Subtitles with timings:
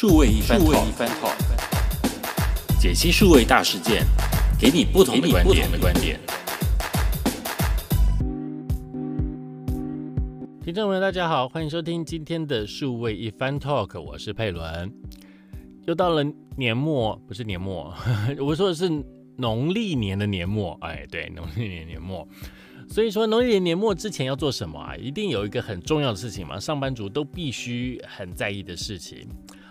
[0.00, 1.34] 数位一番 talk，
[2.80, 4.04] 解析数位大事件，
[4.56, 5.68] 给你不同的观点。
[5.72, 6.20] 的观点。
[10.62, 14.88] 听众朋友，大家好，欢迎收听今天的数位一番 talk，我是佩伦。
[15.88, 16.24] 又到了
[16.56, 17.92] 年末，不是年末，
[18.38, 18.88] 我说的是
[19.36, 20.78] 农历年的年末。
[20.80, 22.24] 哎，对，农历年年末。
[22.88, 24.94] 所以说，农历年年末之前要做什么啊？
[24.94, 29.28] 一定有一个很重要的事情嘛，上班族都必须很在意的事情。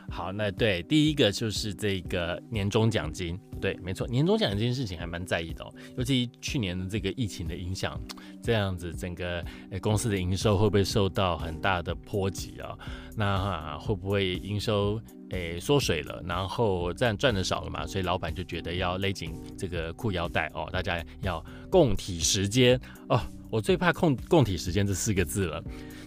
[0.09, 3.39] 好，那对，第一个就是这个年终奖金。
[3.59, 5.73] 对，没错，年终奖金事情还蛮在意的哦。
[5.97, 7.99] 尤其去年的这个疫情的影响，
[8.41, 9.43] 这样子整个
[9.81, 12.77] 公司的营收会不会受到很大的波及啊？
[13.15, 15.01] 那会不会营收？
[15.31, 23.19] 诶，缩水了，然后这样赚的少了嘛，所以老板就觉得要勒紧这个裤腰带哦，大家要共体时间哦。
[23.49, 25.61] 我最怕“共共体时间”这四个字了。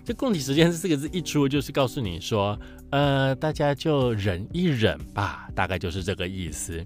[0.05, 2.59] 这“共体时间”这四个字一出，就是告诉你说，
[2.91, 6.85] 呃，大家就忍一忍吧，大概就是这个意思。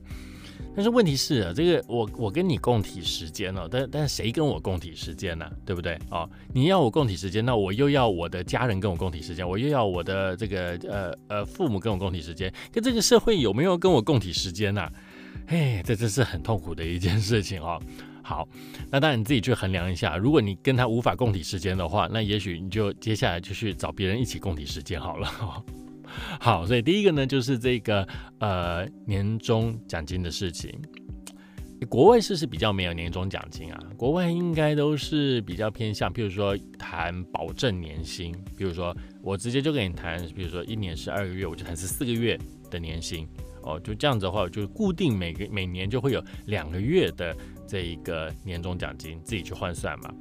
[0.77, 5.49] 但是问题是，这个我我跟你共体时间了，但但谁跟我共体时间呢？
[5.65, 5.97] 对不对？
[6.11, 14.89] 哦，你要我共体时间，那我又要我的家人跟我共体时间，我又要我的这个呃呃父母跟我共体时间，跟这个社会有没有跟我共体时间呢？
[15.47, 17.81] 嘿，这真是很痛苦的一件事情哦。
[18.25, 18.49] 好，
[18.91, 25.65] 那当然你自己去衡量一下，如果你跟他无法共体时间的话，那也许你就接下来就去找别人一起共体时间好了。
[26.41, 28.09] 好，所以第一个呢，就是这个
[28.39, 30.73] 呃年终奖金的事情。
[31.91, 42.39] 国外是是比较没有年终奖金啊，国外应该都是比较偏向，譬如说谈保证年薪，比如说我直接就跟你谈，比如说一年是二个月，我就谈是四个月
[42.71, 43.29] 的年薪
[43.65, 50.15] 哦，就这样子的话，就固定每个每年就会有两个月的这一个年终奖金，自己去换算嘛。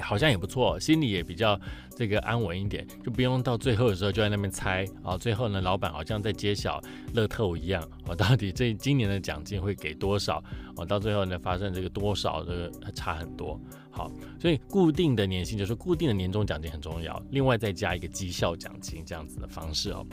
[0.00, 1.60] 好像也不错，心里也比较
[1.96, 5.16] 这个安稳一点，就不用到最后的时候就在那边猜啊。
[5.18, 6.80] 最后呢，老板好像在揭晓
[7.14, 10.40] 乐透一样，我到底这今年的奖金会给多少？
[10.76, 13.60] 哦，到最后呢，发生这个多少的差很多。
[13.90, 20.06] 好，所以固定的年薪就是固定的年终奖金很重要，另外再加一个绩效奖金这样子的方式哦。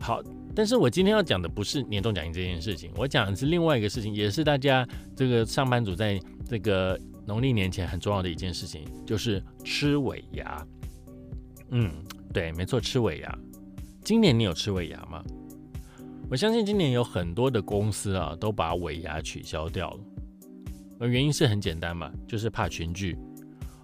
[0.00, 0.20] 好，
[0.54, 6.98] 但是我今天要讲的不是年终奖金这件事情，我讲的是另外一个事情，也是大家这个上班族在这个。
[7.26, 10.62] 农历年前很重要的一件事情就是吃尾牙。
[11.70, 11.90] 嗯，
[12.34, 13.38] 对，没错，吃尾牙。
[14.02, 15.24] 今年你有吃尾牙吗？
[16.28, 21.08] 我相信今年有很多的公司啊都把尾牙取消掉了。
[21.08, 23.16] 原因是很简单嘛，就是怕群聚。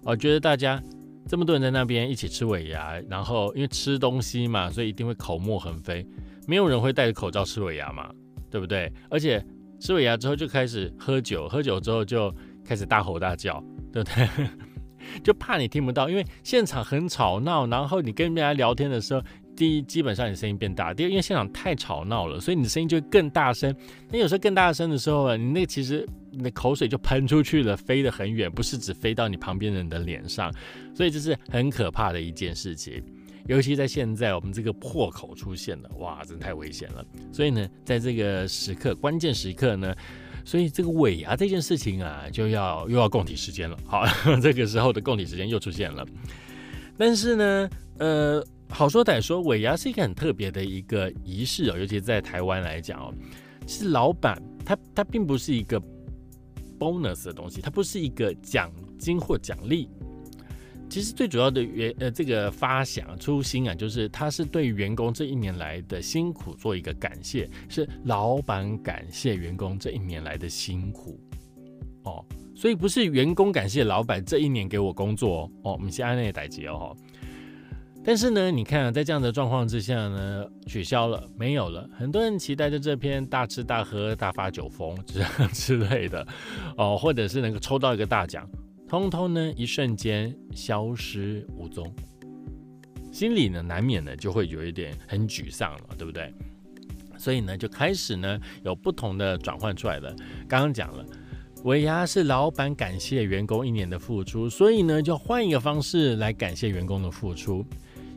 [0.03, 0.79] 我觉得大家
[1.27, 6.05] 这么多人在那边一起吃尾牙，然后因为吃东西嘛，所以一定会口沫横飞，
[6.47, 8.09] 没有人会戴着口罩吃尾牙嘛，
[8.49, 8.91] 对不对？
[9.09, 9.43] 而且
[9.79, 12.33] 吃尾牙之后就开始喝酒，喝酒之后就。
[12.63, 14.47] 开始大吼大叫，对不对？
[15.23, 17.65] 就怕你听不到，因为现场很吵闹。
[17.65, 19.21] 然后你跟人家聊天的时候，
[19.55, 23.75] 第一，基本上你声音变大；第二，因为现场太吵闹了，所以你的声音就会更大声。
[24.11, 30.53] 那有时候更大声的时候啊，你那其实你的口水就喷出去了，飞得很远，不是只飞到你旁边人的脸上。
[30.95, 33.03] 所以这是很可怕的一件事情。
[33.47, 37.05] 尤其在现在我们这个破口出现了，哇，真太危险了。
[37.31, 39.95] 所以呢，在这个时刻，关键时刻呢。
[40.43, 43.77] 所以这个尾牙这件事情啊，就要又要供体时间了。
[43.85, 44.03] 好，
[44.41, 46.03] 这个时候的供体时间又出现了。
[46.97, 47.69] 但是呢，
[47.99, 53.13] 呃，好说歹说，尾牙是一个很特别的一个仪式哦，尤其在台湾来讲哦，
[53.67, 55.79] 其实老板他他并不是一个
[56.79, 59.87] bonus 的东西，它不是一个奖金或奖励。
[60.91, 71.17] 其实最主要的原呃这个发想初心啊，就是他是对员工这一年来的辛苦做一个感谢，是老板感谢员工这一年来的辛苦
[72.03, 76.93] 哦，所以不是员工感谢老板这一年给我工作哦，我们先按那个代结哦。
[78.03, 85.23] 但是呢，你看在这样的状况之下呢，取消了，没有了，很多人期待着这篇大吃大喝、大发酒疯之
[85.53, 86.27] 之类的
[86.75, 88.45] 哦，或者是能够抽到一个大奖。
[88.91, 91.89] 通通呢，一瞬间消失无踪，
[93.09, 96.33] 心里呢难免呢就会有一点很沮丧了，对不对？
[97.17, 100.13] 所以呢就开始呢有不同的转换出来了。
[100.45, 101.05] 刚刚讲了，
[101.63, 107.65] 尾牙是老板感谢员工一年的付出，所以呢就换一个方式来感谢员工的付出。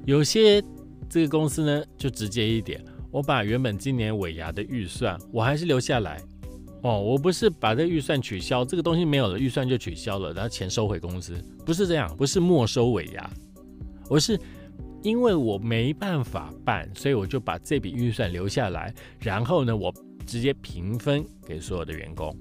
[0.04, 0.60] 有些
[1.08, 6.20] 这个公司呢就直接一点，我把原本今年尾牙的预算我还是留下来。
[6.84, 11.34] 哦，我不是把这预算取消，这个东西没有了，预算就取消了，然后钱收回公司，
[11.64, 13.30] 不是这样，不是没收尾牙，
[14.10, 14.38] 我是
[15.02, 19.90] 因为我没办法办，所以我就把这笔预算留下来，然后呢，我
[20.26, 22.36] 直接平分给所有的员工。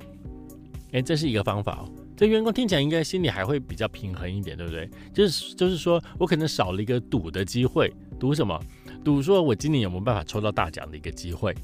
[0.91, 4.89] 哎，这是一个方法哦，这员工听起来应该心里还会比较平衡一点，对不对？
[5.13, 8.59] 就是就是说我可能少了一个赌的机会，赌什么？
[9.05, 11.55] 赌说我今年有没有办法抽到大奖的一个机会。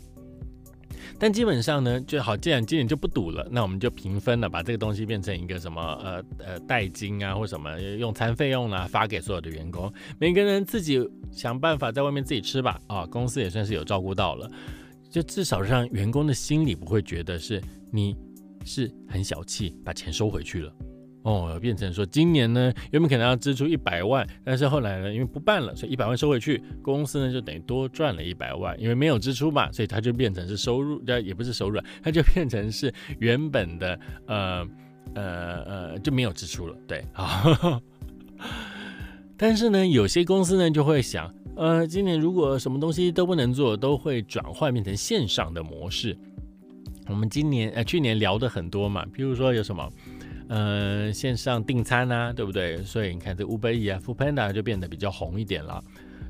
[1.20, 12.80] 但基本上呢，就好，既然今年就不赌了，那我们就平分了，把这个东西变成一个什么呃呃代金啊，或什么用餐费用啊，发给所有的员工，每个人自己想办法在外面自己吃吧。
[12.88, 14.50] 啊，公司也算是有照顾到了，
[15.10, 17.62] 就至少让员工的心里不会觉得是
[17.92, 18.16] 你
[18.64, 20.74] 是很小气，把钱收回去了。
[21.30, 34.68] 哦，变成说今年呢，原本可能要支出一百万，但是后来呢，因为不办了，所以一百万收回去，公司呢就等于多赚了一百万，因为没有支出嘛，所以它就变成是收入，但，也不是收入，它就变成是原本的，呃
[35.14, 35.24] 呃
[35.66, 37.80] 呃，就没有支出了，对，好。
[39.38, 46.18] 但是呢，有些公司呢就会想，呃，今年如果什么东西都不能做，都会转换变成线上的模式。
[47.08, 49.88] 我们今年呃去年聊的很多嘛，比如说有什么。
[50.50, 52.84] 嗯，线上订餐啊，对不对？
[52.84, 55.84] 所以你看这 Uber E 啊 f o o Panda 就变得比较红一点了。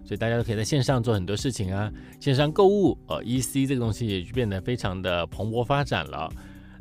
[0.06, 6.32] 所以大家都可以在线上做很多事情啊，线上购物，呃，EC 这个东西也就变得非常的蓬勃发展了。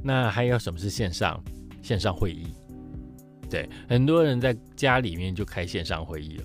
[0.02, 1.42] 那还有什么是线上？
[1.80, 2.46] 线上会议，
[3.48, 6.44] 对，很多人在家里面就开线上会议了。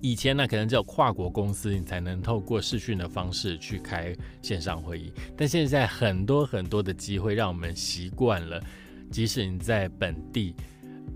[0.00, 8.62] 以前呢，可能只有跨国公司你才能透过视讯的方式去开线上会议，但现在很多很多的机会让我们习惯了。
[9.10, 10.54] 即使你在本地，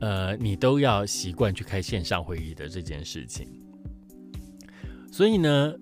[0.00, 3.46] 呃，你都要习惯去开线上会议的这件事情。
[5.10, 5.74] 所以呢，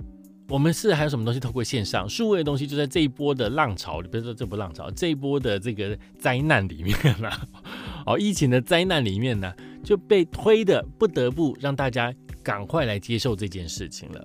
[0.49, 7.31] 我们是还有什么东西透过线上数位的东西，就在这一波的浪潮，比如说这波浪潮，这一波的这个灾难里面呢，
[8.07, 9.53] 哦，疫情的灾难里面呢，
[9.85, 12.13] 就被推的不得不让大家
[12.43, 14.25] 赶快来接受这件事情了。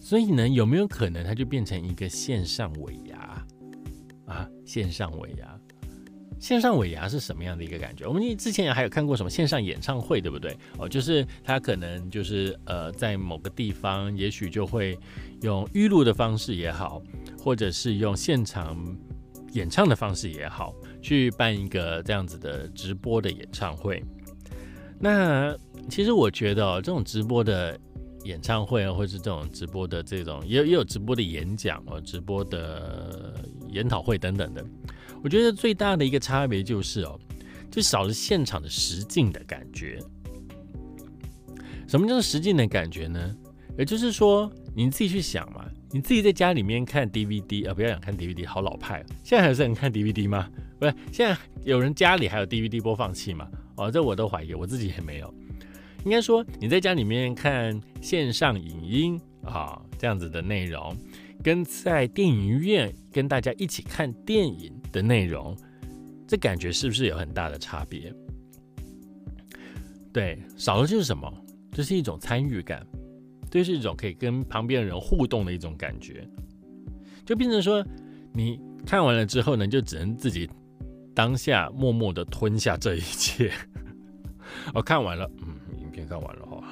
[0.00, 3.44] 所以呢，有没有可能它就变成一个线上尾牙
[4.26, 4.48] 啊？
[4.64, 5.60] 线上尾牙。
[6.40, 8.06] 线上尾牙是什么样的一个感觉？
[8.06, 10.56] 我们之前还有看过什么线上演唱会，对不对？
[10.78, 14.98] 哦，就是他可能就是呃，在某个地方，也许就会
[15.42, 17.02] 用预录的方式也好，
[17.42, 18.76] 或者是用现场
[19.52, 24.02] 演唱的方式也好，去办一个这样子的直播的演唱会。
[25.00, 25.56] 那
[25.88, 27.78] 其实我觉得哦，这种直播的
[28.24, 33.34] 演唱会啊，或是这种直播的这种，也有也有直播的演讲哦，直播的
[33.70, 34.64] 研讨会等等的。
[35.22, 37.18] 我觉得最大的一个差别就是哦，
[37.70, 39.98] 就少了现场的实境的感觉。
[41.86, 43.34] 什么叫做实境的感觉呢？
[43.78, 49.04] 也就是说，你自己去想嘛，你自己在家里面看 DVD 啊，不要想看 DVD，好老派。
[49.22, 50.50] 现在还有人看 DVD 吗？
[50.78, 53.48] 不是，现在有人家里还有 DVD 播放器吗？
[53.76, 55.32] 哦，这我都怀疑，我自己也没有。
[56.04, 60.96] 应该说，你在家里面看线上影音啊，这样子的内容。
[61.48, 65.56] 跟在电影院跟大家一起看电影的内容，
[66.26, 68.12] 这感觉是不是有很大的差别？
[70.12, 71.32] 对，少了就是什么？
[71.72, 72.86] 这是一种参与感，
[73.50, 76.28] 这是一种可以跟旁边的人互动的一种感觉，
[77.24, 77.82] 就变成说，
[78.34, 80.46] 你看完了之后呢，就只能自己
[81.14, 83.50] 当下默默的吞下这一切。
[84.74, 86.62] 我 看完了，嗯，影片看完了哈。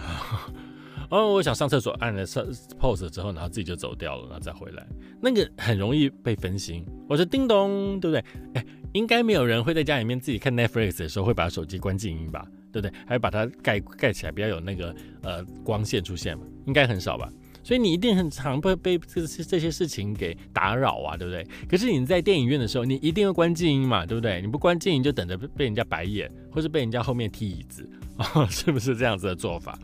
[1.10, 2.44] 哦我想上厕所，按了上
[2.80, 4.86] pose 之后，然后自己就走掉了，然后再回来，
[5.20, 6.84] 那个很容易被分心。
[7.08, 8.24] 我说叮咚，对不对？
[8.54, 12.46] 哎，应该没有人会在家里面自己看 Netflix 的时候会把手机关静音吧？
[12.72, 12.92] 对不对？
[13.06, 16.44] 还把它盖盖起来，不要有那个呃光线出现嘛？
[16.66, 17.30] 应该很少吧？
[17.62, 21.44] 所以你一定很常被被这些这些事情给打扰啊，对不对？
[21.68, 24.40] 可是你在电影院的时候，你一定会关静音嘛，对不对？
[24.40, 29.78] 你不关静音，就等着被人家白眼，或是被人家后面踢椅子哦， 是不是这样子的做法？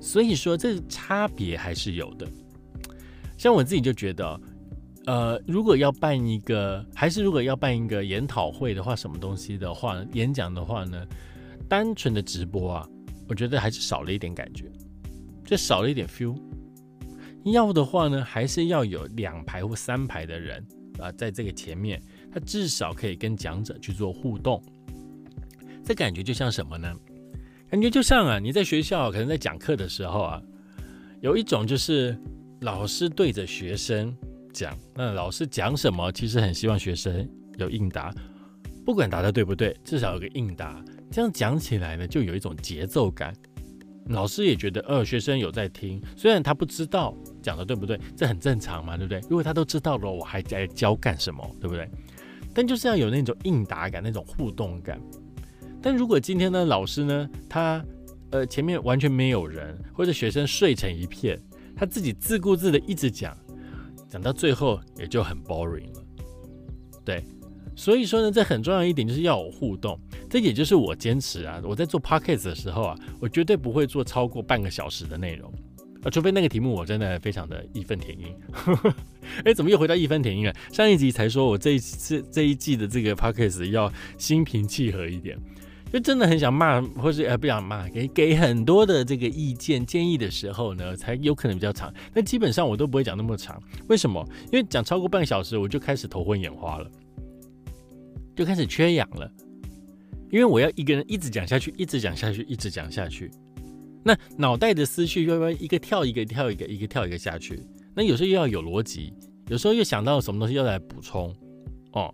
[0.00, 2.26] 所以说，这差别还是有的。
[3.36, 4.40] 像我自己就觉得，
[5.06, 11.06] 呃，如果要办一个，还是如果要办一个研讨会的话，什么东西的话，演讲的话呢，
[11.68, 12.88] 单纯的直播啊，
[13.28, 14.64] 我觉得还是少了一点感觉，
[15.44, 16.36] 就少了一点 feel。
[17.44, 20.66] 要的话呢，还是要有两排或三排的人
[20.98, 22.02] 啊，在这个前面，
[22.32, 24.62] 他至少可以跟讲者去做互动。
[25.84, 26.92] 这感觉就像什么呢？
[27.70, 30.42] 感觉就像啊，你在学校可能在讲课的时候啊，
[31.20, 32.18] 有一种就是
[32.62, 34.14] 老师对着学生
[34.54, 38.10] 讲，那老师讲什么，其实很希望学生有应答，
[38.86, 43.34] 不管答的对不对，至少有个应答，这样讲起来呢，就有一种节奏感。
[44.06, 49.20] 老师也觉得，呃，学生有在听，虽然他不知道讲的对不对，这很正常嘛，对不对？
[49.28, 51.86] 如果他都知道了，我还在教干什么，对不对？
[52.54, 54.98] 但就是要有那种应答感，那种互动感。
[55.80, 57.84] 但如果今天呢，老师呢，他
[58.30, 61.40] 呃前面完全没有人，或者学生睡成一片，
[61.76, 63.36] 他自己自顾自的一直讲，
[64.08, 66.04] 讲到最后也就很 boring 了。
[67.04, 67.24] 对，
[67.74, 75.50] 所以说呢，这很重要一点就是要有互动，这也就是我坚持啊，我在做 podcast 的时候啊，我绝对不会做超过半个小时的内容，
[76.02, 78.36] 啊，除非那个题目我真的非常的义愤填膺。
[79.44, 80.54] 哎，怎么又回到义愤填膺了？
[80.72, 85.38] 上一集才说我这一次这一季的这个 podcast 要心平气和一点，
[85.92, 91.92] 就真的很想骂，或是呃不想骂，给给很多的这个意见建议的时候呢，才有可能比较长。
[92.12, 94.22] 但基本上我都不会讲那么长，为什么？
[94.52, 96.90] 因为讲超过半个小时，我就开始头昏眼花了，
[98.36, 99.30] 就开始缺氧了。
[100.30, 103.30] 因为我要一个人一直讲下去，一直讲下去，一直讲下去。
[104.04, 107.62] 那脑袋的思绪要不要一个跳一个跳一个一个跳一个下去？
[107.94, 109.12] 那有时候又要有逻辑，
[109.48, 111.34] 有时候又想到什么东西要来补充
[111.92, 112.12] 哦。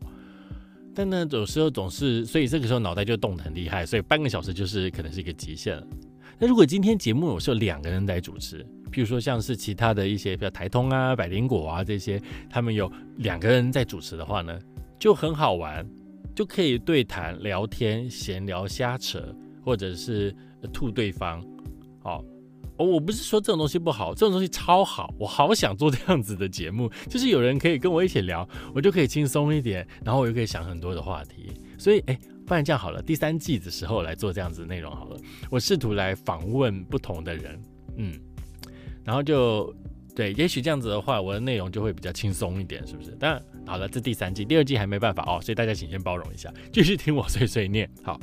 [0.95, 5.87] 但呢，有时候总是，所以这个时候脑袋就动得很厉害，所以半个小时就是可能是一个极限了。
[6.39, 14.59] 那如果今天节目我是有两个人来主持，譬如说像是其他的一些，比如台通啊、百灵果啊这些，他们有两个人在主持的话呢，
[14.99, 15.85] 就很好玩，
[16.35, 19.35] 就可以对谈、聊天、闲聊、瞎扯，
[19.65, 20.35] 或者是
[20.73, 21.41] 吐对方。
[22.03, 22.25] 好，哦，
[22.77, 31.53] 哦我不是说这种东西不好，这种东西超好，我好想做这样子的节目，就是有人可以跟我一起聊，我就可以轻松一点，然后我又可以想很多的话题。
[31.79, 35.17] 所以，哎，不然这样好了，第三季的时候来做这样子的内容好了，
[35.51, 37.63] 我试图来访问不同的人，
[37.97, 38.13] 嗯，
[39.05, 39.73] 然后就
[40.15, 43.17] 对，也许这样子的话，我的内容就会比较轻松一点，是不是？
[43.21, 48.19] 但好了，这第三季，第二季还没办法哦，所以大家请先包容一下，继续听我碎碎念，好。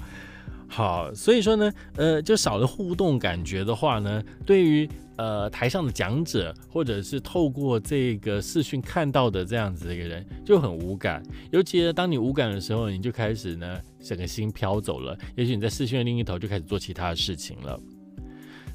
[0.74, 11.22] 好，所以说呢，呃，就少了互动感觉的话呢，对于呃台上的讲者，或者是透过这个视讯看到的这样子一个人，就很无感。
[11.52, 15.18] 尤其，当你无感的时候，你就开始呢，整个心飘走了。
[15.36, 17.78] 也许你在视讯的另一头就开始做其他的事情了。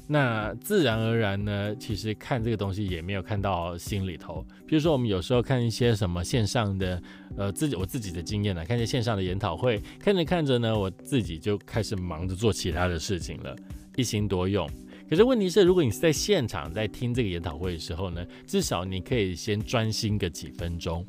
[0.09, 4.45] 那自然而然呢，其实看这个东西也没有看到心里头。
[4.65, 7.01] 比如说，我们有时候看一些什么线上的，
[7.35, 13.53] 呃，自己我自己的经验呢，看一些线上的研讨会，看着看着呢，我自己就开始忙着做其他的事情了，
[13.97, 14.65] 一心多用。
[15.09, 21.05] 可是问题是，如果你是在现场在听这个研讨会的时候呢，至少你可以先专心个几分钟。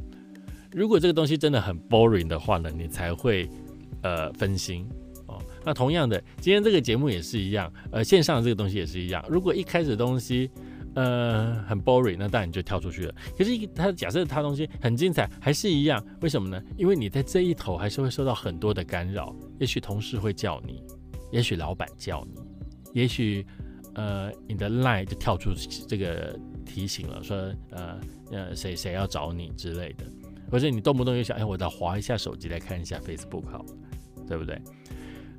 [0.73, 3.49] 如果这个东西真的很 boring 的话呢，你才会
[4.03, 4.85] 呃分心。
[5.65, 9.25] 那同样的，今天这个节目也是一样，呃，线上的这个东西也是一样。
[9.29, 10.51] 如果一开始东西，
[10.95, 13.15] 呃，很 boring，那当然你就跳出去了。
[13.37, 16.61] 可是他假设他东西很精彩，还是一样，为什么呢？
[16.77, 20.83] 因为你在这一头还是会受到很多的干扰，也许同事会叫你，
[21.31, 22.41] 也许老板叫你，
[23.01, 23.47] 也许
[23.95, 25.53] 呃你的 line 就跳出
[25.87, 27.37] 这个提醒了，说
[27.71, 28.01] 呃
[28.33, 30.05] 呃谁谁要找你之类的，
[30.51, 33.65] 或者你动不动就想，哎，我再划一下手机来看一下 Facebook 好，
[34.27, 34.61] 对不对？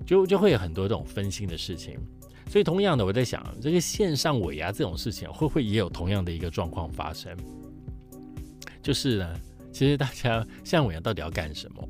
[0.05, 1.97] 就就会有很多这种分心的事情，
[2.47, 7.35] 所以同样的，我在想，这个线上尾牙这种事情，会不会也有同样的一个状况发生？
[8.81, 9.39] 就是呢，
[9.71, 11.89] 其实大家线上尾牙到底要干什么？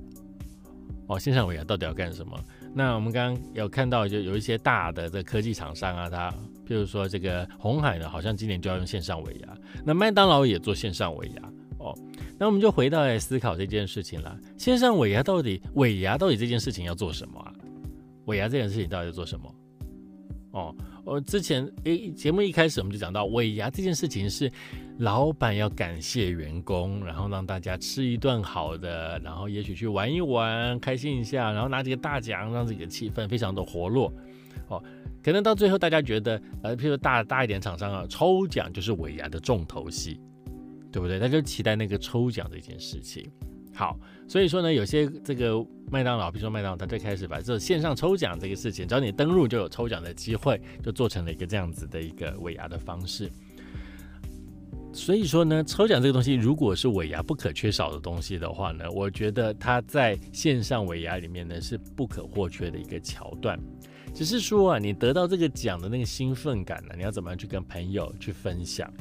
[1.08, 2.38] 哦，线上尾牙到底要干什么？
[2.74, 6.30] 那我们刚刚有看到，就有一些大的这科技厂商啊，它
[6.68, 11.98] 譬如说这个红海呢，好像今年就要用线上尾牙，那麦当劳也做线上尾牙哦。
[12.38, 17.54] 那我们就回到来思考这件事情了，线上尾牙到底尾牙到底这件事情要做什么啊？
[18.30, 19.56] 尾牙这件事情到底在做什么？
[20.52, 24.52] 哦，我之前诶节目一开始我们就讲到尾牙这件事情是
[24.98, 34.12] 老板要感谢员工，然后让大家吃一顿好的，然后也许去玩一玩，开心一下，然后拿几个大奖，让自己的气氛非常的活络。
[34.70, 34.84] 哦，
[35.24, 40.20] 可能到最后大家觉得，呃，譬如大大一点厂商啊，抽奖就是尾牙的重头戏，
[40.92, 41.20] 对不对？
[41.20, 43.30] 他就期待那个抽奖这件事情。
[43.80, 53.32] 好，所以说呢，有些这个麦当劳，比如说麦当劳，他最开始把这线上抽奖这个事情，只要你登录就有抽奖的机会，就做成了一个这样子的一个尾牙的方式。
[54.92, 63.58] 所以说呢，抽奖这个东西，如果是尾牙不可缺少的东西的话呢，我觉得它在线上尾牙里面呢是不可或缺的一个桥段。
[64.14, 68.92] 只是说啊，你得到这个奖的那个兴奋感呢，你要怎么样去跟朋友去分享？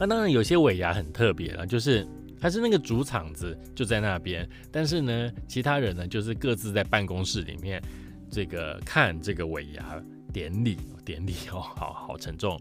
[0.00, 2.04] 那当然有些尾牙很特别了，就是。
[2.40, 7.82] 还是那个主场子就在那边，但是呢，其他人呢就是各自在办公室里面，
[8.30, 10.02] 这个看这个尾牙
[10.32, 12.60] 典礼，典礼哦，好好沉重。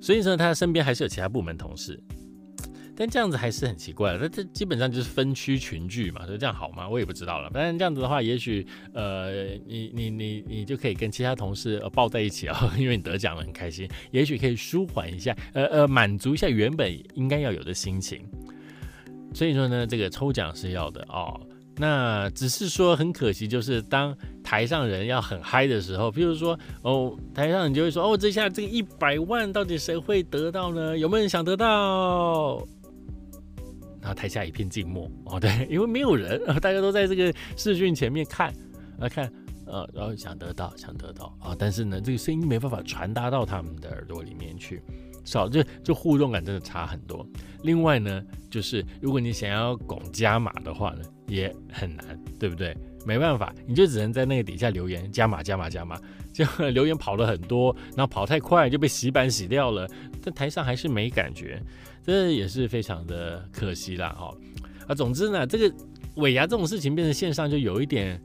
[0.00, 2.00] 所以说他身边还是有其他部门同事，
[2.94, 4.18] 但这样子还是很奇怪了。
[4.22, 6.88] 那这基本上就是分区群聚嘛，所以这样好吗？
[6.88, 7.50] 我也不知道了。
[7.50, 18.24] 反正这样子的话，也许呃，你你你你就可以跟其他同事呃抱在一起啊，因为你得奖了很开心，也许可以舒缓一下，呃呃，满足一下原本应该要有的心情。
[19.38, 21.40] 所以说呢，这个抽奖是要的哦。
[21.76, 30.98] 那只是说很可惜，就是当台上人要很嗨的时候，比如说哦，台上你就会说哦，这下这个一百万到底谁会得到呢？
[30.98, 32.56] 有没有人想得到？
[34.00, 38.52] 然后台下一片静默哦， 对，因为没有人，大家都在这个视讯前面看，
[38.98, 39.32] 来看，
[39.66, 44.82] 呃，然后想得到，想得到啊，但是呢，这个声音没办法传达到他们的耳朵里面去，
[45.28, 47.26] 少就就互动感真的差很多。
[47.62, 52.76] 另外呢，就是如果你想要拱加码的话呢，也很难，对不对？
[53.04, 56.00] 没办法，你就只能在那个底下留言加码加码加码，
[56.32, 59.88] 就 留言跑了很多，然后跑太快就被洗版洗掉了，
[60.22, 61.62] 在台上还是没感觉，
[62.04, 64.08] 这也是非常的可惜啦。
[64.10, 64.34] 哈。
[64.88, 65.74] 啊，总之呢，这个
[66.16, 68.20] 尾牙这种事情变成线上就有一点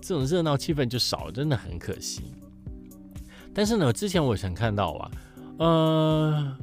[0.00, 2.22] 这种热闹气氛就少，真的很可惜。
[3.52, 5.10] 但是呢，之前我曾看到啊，
[5.60, 6.56] 呃，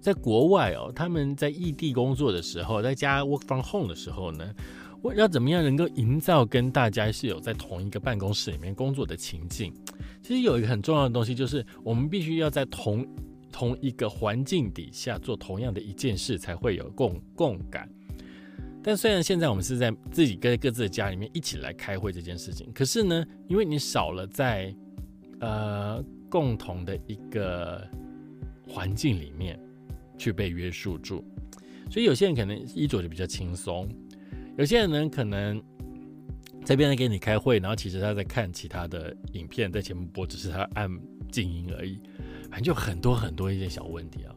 [0.00, 4.44] 在国外哦，他们在异地工作的时候，在家 work from home 的时候呢。
[5.00, 9.72] 我要怎么样能够营造跟大家是有在同一个办公室里面工作的情境？
[10.20, 13.06] 其实有一个很重要的东西，就是我们必须要在同
[13.52, 17.88] 同一个环境底下做同样的一件事，才会有共共感。
[18.82, 24.74] 但虽然现在我们是在自己跟各自的家里面一起来开会这件事情，可是呢，因为你少了在
[25.38, 27.88] 呃共同的一个
[28.78, 29.58] 环境里面
[30.16, 31.24] 去被约束住，
[31.90, 33.88] 所以有些人可能衣着就比较轻松。
[34.56, 35.60] 有些人呢，可能
[36.64, 40.88] 在边人给你开会，然后其实他在看其他的影片，在前面播，只是他按
[41.28, 42.00] 静音而已。
[42.48, 44.32] 反正就很多很多一些小问题啊。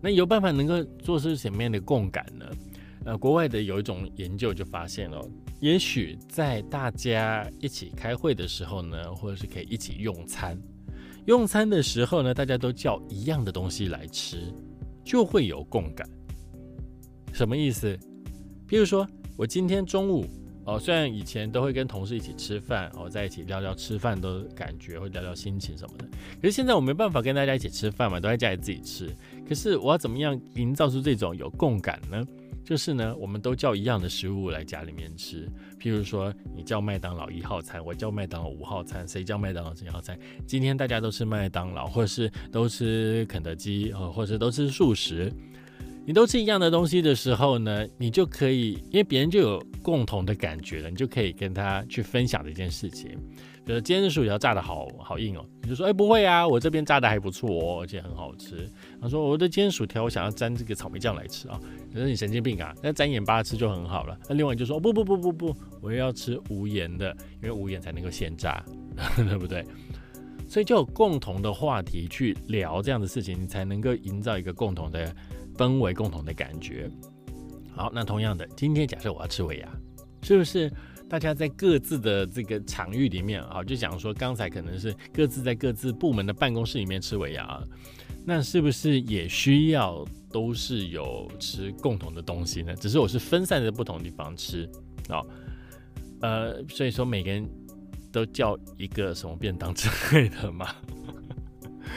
[0.00, 2.44] 那有办法能够做出什么样的共感呢？
[3.04, 5.24] 呃，国外的有一种研究就发现了，
[5.60, 10.60] 也许在大家一起开会的时候呢，或者是可以一起用餐，
[11.26, 14.52] 用餐的时候呢，大家都叫一样的东西来吃，
[15.04, 16.08] 就会有共感。
[17.32, 17.98] 什么意思？
[18.68, 19.06] 譬如说。
[19.36, 20.26] 我今天中午
[20.66, 26.04] 哦，虽然以前都会跟同事一起吃饭哦，在一起聊聊吃饭的感觉，会聊聊心情什么的。
[26.42, 29.08] 可是现在我没办法跟大家一起吃饭嘛，都在家里自己吃。
[29.48, 32.22] 可是我要怎么样营造出这种有共感呢？
[32.64, 35.48] 就是呢，我们都叫一样的食物来家里面吃。
[35.80, 40.18] 譬如说，你叫麦当劳一号餐，我叫麦当劳五号餐，谁叫麦当劳几号餐？
[40.46, 45.32] 今天大家都吃麦当劳，或是都吃肯德基，哦，或者都吃素食。
[46.06, 53.18] 你都吃一样的东西的时候呢，你就可以，因为别人就有共同的感觉了，你就可以跟他去分享这件事情。
[53.64, 58.68] 比如今天的薯条炸的好好硬哦，你就说，哎，不会啊，我这边炸的还不错哦，而且很好吃。
[59.00, 62.74] 他说，我的煎薯条我想要沾这个草莓酱来吃啊，你说你神经病啊？
[62.82, 64.18] 那沾盐巴吃就很好了。
[64.28, 68.64] 那另外就说，不不不不不，我要吃无盐的，因为无盐才能够现炸，
[69.16, 69.64] 对不对？
[70.48, 75.14] 所以就有共同的话题去聊这样的事情，你才能够营造一个共同的。
[75.56, 76.90] 氛围共同的感觉。
[77.70, 79.68] 好，那同样的，今天假设我要吃尾牙，
[80.22, 80.72] 是不是
[81.10, 87.60] 大家在各自的这个场域里面啊，就讲说刚才可能是各自在各自部门的办公室里面吃尾牙，
[88.24, 92.76] 那是不是也需要都是有吃共同的东西呢？
[92.76, 94.70] 只是我是分散在不同地方吃
[95.08, 95.20] 啊，
[96.20, 97.44] 呃，所以说每个人
[98.12, 100.72] 都叫一个什么便当之类的嘛。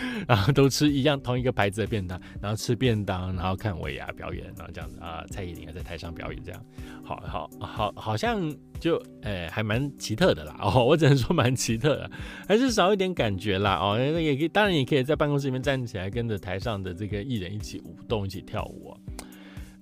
[0.27, 6.65] 然后都吃一样同一个牌子的便当，然后吃便当，然后看尾牙表演，然后这样子啊，蔡依林在台上表演，这样，
[7.03, 12.11] 好好好，好像就诶还蛮奇特的啦 哦，我只能说蛮奇特的，
[12.47, 18.95] 还是少一点感觉啦哦，那也可以，当然也可以在办公室里面站起来，跟着台上的这个艺人一起舞动，一起跳舞。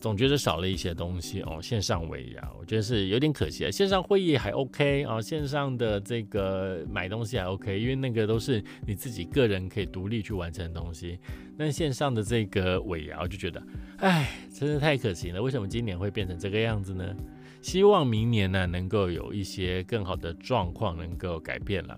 [0.01, 3.69] 总觉得少了一些东西哦，线上尾牙，我觉得是有点可惜啊。
[3.69, 11.19] 线上会议还 OK 啊，线上的这个买东西还 OK，因为那个都是你自己个人可以独立去完成的东西。
[11.55, 13.61] 但线上的这个尾牙，我就觉得，
[13.97, 15.39] 哎，真的太可惜了。
[15.39, 17.15] 为什么今年会变成这个样子呢？
[17.61, 21.95] 希望明年呢，能够有一些更好的状况能够改变了。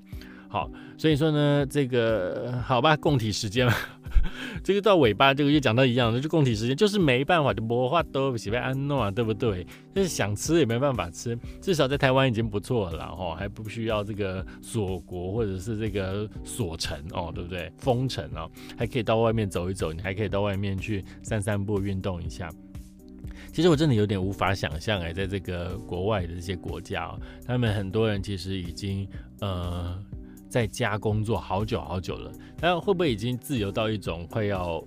[0.54, 3.74] 好，所以说呢，这个好吧，共体时间了。
[4.63, 9.66] 这个到尾巴，这个又讲到一样的，就供体时间，就是没办法，就魔化都喜被安诺啊，对不对？
[9.96, 17.74] 就是想吃也没办法吃，至少在台湾已经不错了哈，还不需要这个锁国或者是这个锁城哦，对不对？
[17.80, 22.48] 封城哦，还可以到外面走一走，你还可以到外面去散散步、运动一下。
[23.52, 27.12] 其实我真的有点无法想象哎，在这个国外的这些国家，
[27.44, 29.08] 他们很多人其实已经
[29.42, 30.00] 呃。
[30.54, 34.86] 在家工作好久好久了，那会不会已经自由到一种快要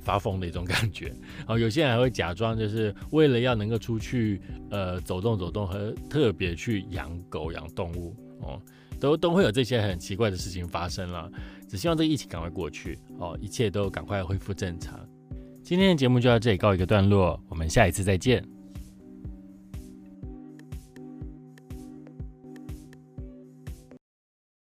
[0.00, 1.14] 发疯的一种感觉？
[1.46, 8.60] 哦，有些人还会假装就是为了要能够出去呃走动走动，和特别去养狗养动物哦，
[8.98, 11.30] 都都会有这些很奇怪的事情发生了。
[11.68, 14.98] 只希望这疫情赶快过去哦，一切都赶快恢复正常。
[15.62, 18.44] 今天的节目就到这里告一个段落，我们下一次再见。